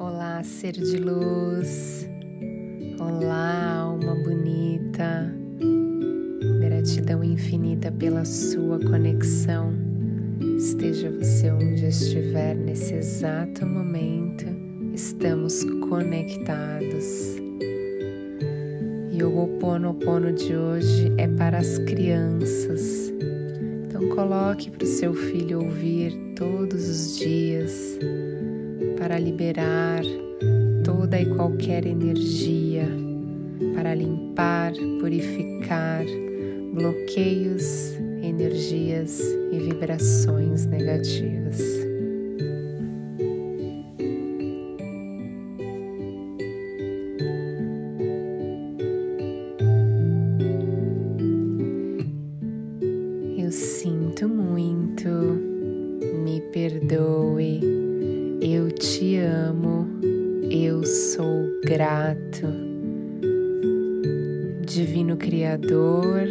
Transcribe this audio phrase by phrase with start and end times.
[0.00, 2.08] Olá, ser de luz.
[2.98, 5.30] Olá, alma bonita.
[6.58, 9.74] Gratidão infinita pela sua conexão.
[10.56, 14.46] Esteja você onde estiver nesse exato momento,
[14.94, 17.36] estamos conectados.
[19.12, 23.12] E o Oponopono de hoje é para as crianças.
[23.84, 27.98] Então coloque para o seu filho ouvir todos os dias
[29.00, 30.02] para liberar
[30.84, 32.86] toda e qualquer energia,
[33.74, 36.04] para limpar, purificar
[36.74, 39.18] bloqueios, energias
[39.50, 41.79] e vibrações negativas.
[61.70, 62.48] Grato.
[64.66, 66.26] Divino Criador,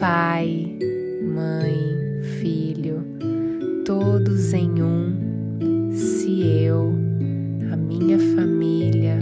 [0.00, 0.74] Pai,
[1.22, 3.04] Mãe, Filho,
[3.84, 6.94] todos em um, se eu,
[7.70, 9.18] a minha família,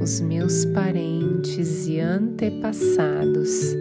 [0.00, 3.74] os meus parentes e antepassados,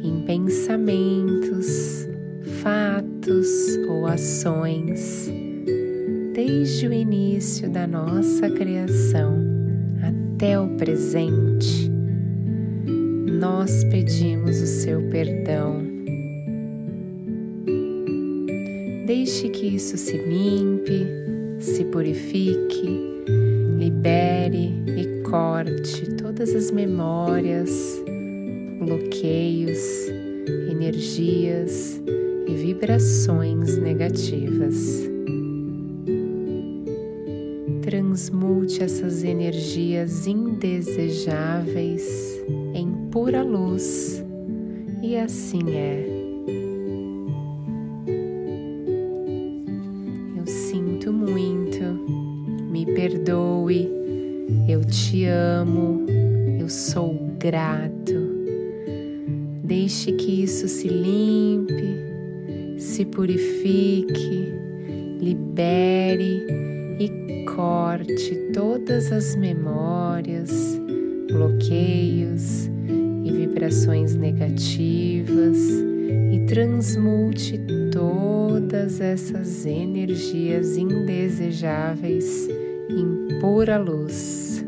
[0.00, 2.08] em pensamentos,
[2.62, 5.28] fatos ou ações,
[6.32, 9.53] desde o início da nossa criação
[10.44, 11.90] até o presente,
[13.40, 15.82] nós pedimos o seu perdão.
[19.06, 21.06] Deixe que isso se limpe,
[21.58, 23.24] se purifique,
[23.78, 28.04] libere e corte todas as memórias,
[28.80, 29.80] bloqueios,
[30.70, 32.02] energias
[32.46, 35.13] e vibrações negativas
[37.94, 42.02] transmute essas energias indesejáveis
[42.74, 44.20] em pura luz,
[45.00, 46.04] e assim é.
[50.36, 51.84] Eu sinto muito,
[52.68, 53.88] me perdoe,
[54.68, 56.04] eu te amo,
[56.58, 58.34] eu sou grato.
[59.62, 61.94] Deixe que isso se limpe,
[62.76, 64.52] se purifique,
[65.20, 66.73] libere
[67.54, 70.78] corte todas as memórias,
[71.28, 72.66] bloqueios
[73.24, 75.58] e vibrações negativas
[76.32, 77.58] e transmute
[77.92, 82.48] todas essas energias indesejáveis
[82.90, 84.64] em pura luz.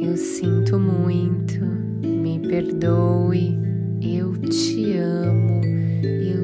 [0.00, 1.64] Eu sinto muito,
[2.06, 3.58] me perdoe,
[4.02, 5.48] eu te amo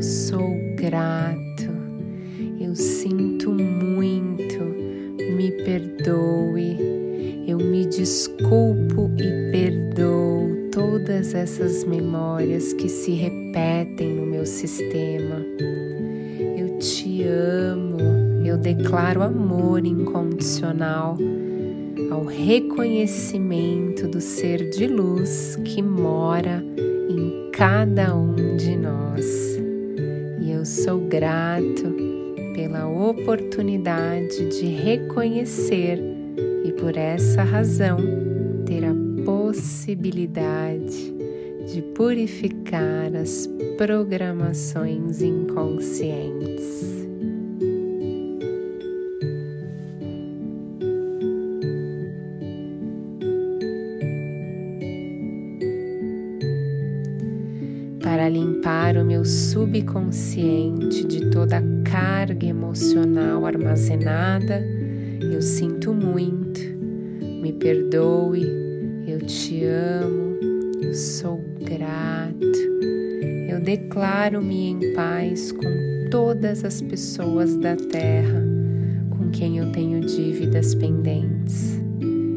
[0.05, 1.71] sou grato,
[2.61, 4.63] eu sinto muito,
[5.35, 6.77] me perdoe,
[7.49, 15.37] eu me desculpo e perdoo todas essas memórias que se repetem no meu sistema.
[16.59, 17.99] Eu te amo,
[18.45, 21.17] eu declaro amor incondicional
[22.11, 26.63] ao reconhecimento do ser de luz que mora
[27.09, 28.84] em cada um de nós
[30.65, 31.95] eu sou grato
[32.55, 35.99] pela oportunidade de reconhecer
[36.65, 37.99] e por essa razão
[38.65, 38.95] ter a
[39.27, 41.13] possibilidade
[41.71, 46.44] de purificar as programações inconscientes.
[59.65, 64.63] Subconsciente de toda a carga emocional armazenada.
[65.23, 68.47] Eu sinto muito, me perdoe,
[69.07, 70.37] eu te amo,
[70.83, 72.45] eu sou grato.
[73.49, 78.45] Eu declaro-me em paz com todas as pessoas da Terra
[79.09, 81.81] com quem eu tenho dívidas pendentes.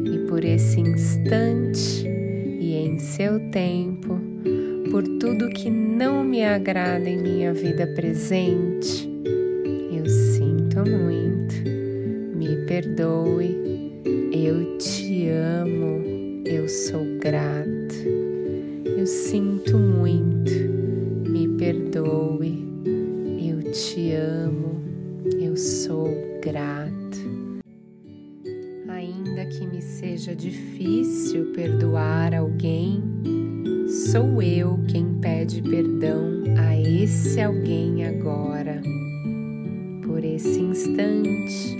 [0.06, 4.07] E por esse instante e em seu tempo,
[4.98, 9.08] por tudo que não me agrada em minha vida presente.
[9.92, 11.54] Eu sinto muito,
[12.36, 14.02] me perdoe,
[14.32, 17.67] eu te amo, eu sou grato.
[37.08, 38.82] Esse alguém agora.
[40.04, 41.74] por esse instante,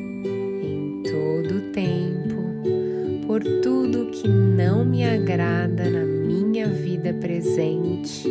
[0.62, 8.26] em todo o tempo, por tudo que não me agrada na minha vida presente.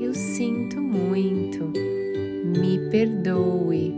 [0.00, 1.72] Eu sinto muito,
[2.56, 3.92] me perdoe,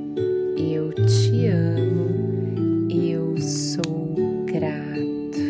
[0.57, 4.15] eu te amo, eu sou
[4.47, 5.41] grato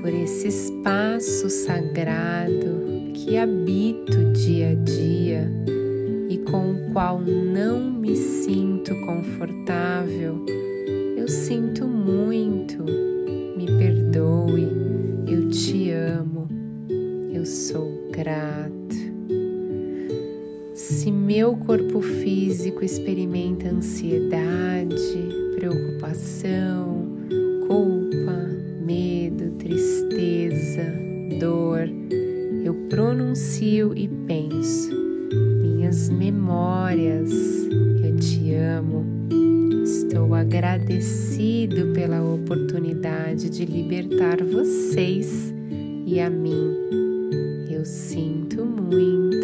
[0.00, 5.81] por esse espaço sagrado que habito dia a dia
[6.52, 10.44] com o qual não me sinto confortável,
[11.16, 12.84] eu sinto muito.
[13.56, 14.68] Me perdoe,
[15.26, 16.46] eu te amo,
[17.32, 18.72] eu sou grato.
[20.74, 27.16] Se meu corpo físico experimenta ansiedade, preocupação,
[27.66, 28.46] culpa,
[28.84, 30.84] medo, tristeza,
[31.40, 31.88] dor,
[32.62, 35.02] eu pronuncio e penso,
[35.92, 37.30] minhas memórias,
[38.02, 39.04] eu te amo.
[39.84, 45.52] Estou agradecido pela oportunidade de libertar vocês
[46.06, 46.74] e a mim.
[47.70, 49.36] Eu sinto muito,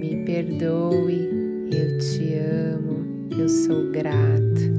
[0.00, 1.28] me perdoe,
[1.70, 4.72] eu te amo, eu sou grato.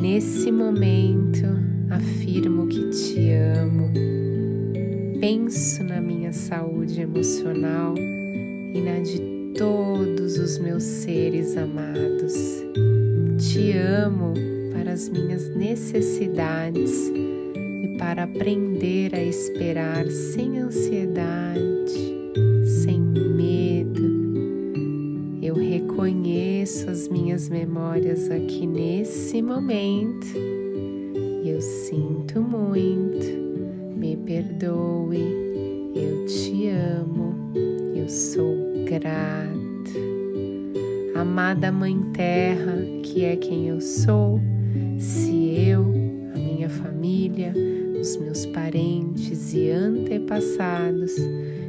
[0.00, 1.44] Nesse momento,
[1.90, 3.90] afirmo que te amo
[5.20, 12.34] penso na minha saúde emocional e na de todos os meus seres amados.
[13.38, 14.34] Te amo
[14.72, 21.92] para as minhas necessidades e para aprender a esperar sem ansiedade,
[22.64, 24.02] sem medo.
[25.42, 30.26] Eu reconheço as minhas memórias aqui nesse momento.
[31.44, 33.46] Eu sinto muito
[33.96, 37.34] me perdoe, eu te amo,
[37.96, 39.90] eu sou grato.
[41.16, 44.40] Amada Mãe Terra, que é quem eu sou,
[44.98, 45.82] se eu,
[46.32, 47.52] a minha família,
[48.00, 51.16] os meus parentes e antepassados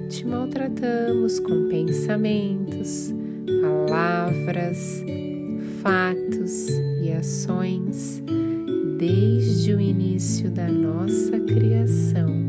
[0.09, 3.13] te maltratamos com pensamentos,
[3.61, 5.03] palavras,
[5.81, 6.69] fatos
[7.01, 8.21] e ações
[8.99, 12.46] desde o início da nossa criação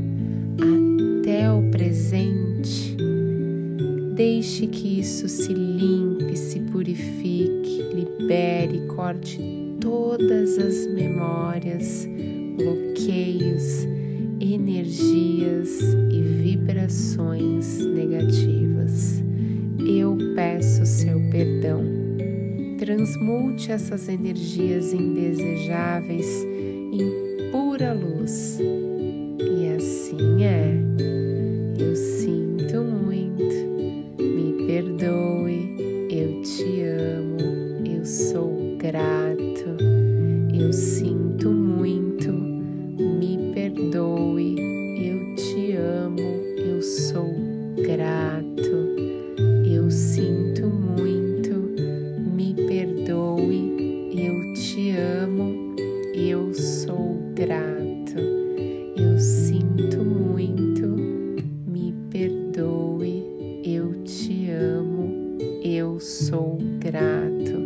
[4.19, 9.39] deixe que isso se limpe, se purifique, libere, corte
[9.81, 12.05] todas as memórias,
[12.57, 13.85] bloqueios,
[14.41, 15.69] energias
[16.11, 19.23] e vibrações negativas.
[19.79, 21.97] Eu peço seu perdão
[22.77, 26.27] transmute essas energias indesejáveis
[26.93, 28.59] em pura luz.
[66.01, 67.59] Sou grato.